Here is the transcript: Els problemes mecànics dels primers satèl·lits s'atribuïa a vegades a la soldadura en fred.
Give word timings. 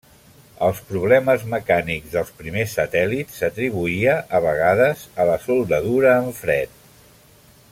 Els 0.67 0.77
problemes 0.91 1.43
mecànics 1.51 2.15
dels 2.15 2.31
primers 2.39 2.73
satèl·lits 2.79 3.35
s'atribuïa 3.41 4.15
a 4.39 4.41
vegades 4.47 5.05
a 5.25 5.29
la 5.31 5.37
soldadura 5.45 6.17
en 6.23 6.33
fred. 6.43 6.75